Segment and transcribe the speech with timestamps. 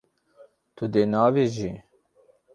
[0.75, 1.71] Tu dê neavêjî.